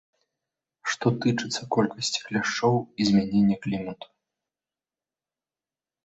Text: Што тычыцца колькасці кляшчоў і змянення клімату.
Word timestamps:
Што 0.91 1.07
тычыцца 1.25 1.61
колькасці 1.75 2.19
кляшчоў 2.27 2.75
і 3.03 3.07
змянення 3.09 3.57
клімату. 3.67 4.09